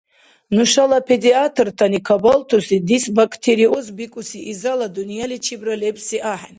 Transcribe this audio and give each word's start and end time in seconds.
Нушала 0.55 0.97
педиатртани 1.09 1.99
кабалтуси 2.09 2.77
дисбактериоз 2.89 3.85
бикӀуси 3.97 4.39
изала 4.51 4.87
дунъяличибра 4.95 5.75
лебси 5.81 6.17
ахӀен. 6.33 6.49